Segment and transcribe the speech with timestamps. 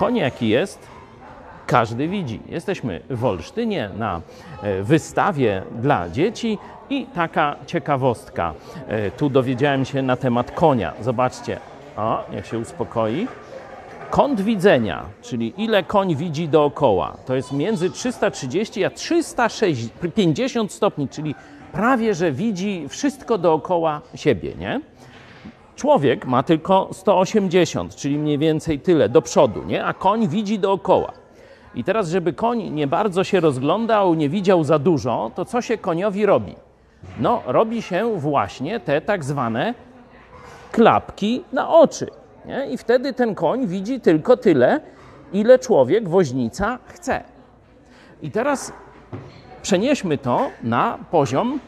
[0.00, 0.88] Koń jaki jest,
[1.66, 2.40] każdy widzi.
[2.48, 4.20] Jesteśmy w Olsztynie na
[4.62, 6.58] e, wystawie dla dzieci
[6.90, 8.54] i taka ciekawostka.
[8.88, 10.92] E, Tu dowiedziałem się na temat konia.
[11.00, 11.60] Zobaczcie.
[11.96, 13.28] O, niech się uspokoi.
[14.10, 21.34] Kąt widzenia, czyli ile koń widzi dookoła, to jest między 330 a 350 stopni, czyli
[21.72, 24.80] prawie że widzi wszystko dookoła siebie, nie?
[25.80, 29.84] Człowiek ma tylko 180, czyli mniej więcej tyle do przodu, nie?
[29.84, 31.12] A koń widzi dookoła.
[31.74, 35.78] I teraz, żeby koń nie bardzo się rozglądał, nie widział za dużo, to co się
[35.78, 36.54] koniowi robi?
[37.20, 39.74] No, robi się właśnie te tak zwane
[40.72, 42.06] klapki na oczy.
[42.46, 42.66] Nie?
[42.66, 44.80] I wtedy ten koń widzi tylko tyle,
[45.32, 47.24] ile człowiek, woźnica chce.
[48.22, 48.72] I teraz
[49.62, 51.60] przenieśmy to na poziom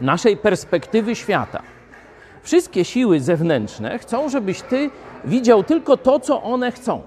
[0.00, 1.75] naszej perspektywy świata.
[2.46, 4.90] Wszystkie siły zewnętrzne chcą, żebyś ty
[5.24, 7.02] widział tylko to, co one chcą.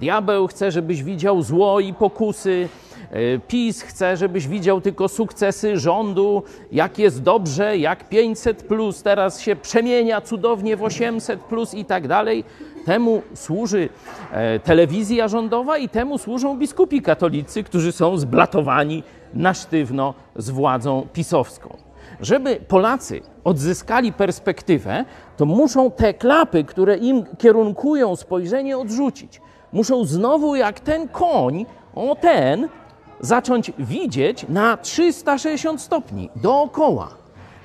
[0.00, 2.68] Diabeł chce, żebyś widział zło i pokusy.
[3.10, 9.40] E, PiS chce, żebyś widział tylko sukcesy rządu, jak jest dobrze, jak 500 plus teraz
[9.40, 12.44] się przemienia cudownie w 800 plus i tak dalej.
[12.84, 13.88] Temu służy
[14.32, 19.02] e, telewizja rządowa i temu służą biskupi katolicy, którzy są zblatowani
[19.34, 21.87] na sztywno z władzą pisowską.
[22.20, 25.04] Żeby Polacy odzyskali perspektywę,
[25.36, 29.40] to muszą te klapy, które im kierunkują spojrzenie, odrzucić.
[29.72, 32.68] Muszą znowu, jak ten koń, o ten,
[33.20, 37.08] zacząć widzieć na 360 stopni dookoła.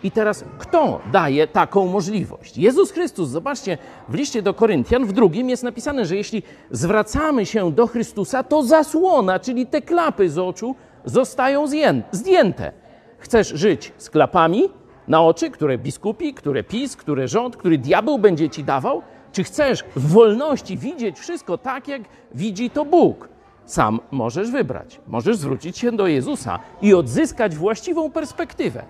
[0.03, 2.58] I teraz kto daje taką możliwość?
[2.58, 3.30] Jezus Chrystus.
[3.30, 3.78] Zobaczcie,
[4.09, 8.64] w liście do Koryntian w drugim jest napisane, że jeśli zwracamy się do Chrystusa, to
[8.64, 10.75] zasłona, czyli te klapy z oczu,
[11.06, 11.66] zostają
[12.12, 12.72] zdjęte.
[13.23, 14.63] Chcesz żyć z klapami
[15.07, 19.02] na oczy, które biskupi, które PiS, które rząd, który diabeł będzie ci dawał?
[19.31, 22.01] Czy chcesz w wolności widzieć wszystko tak, jak
[22.35, 23.29] widzi to Bóg?
[23.66, 25.01] Sam możesz wybrać.
[25.07, 28.83] Możesz zwrócić się do Jezusa i odzyskać właściwą perspektywę.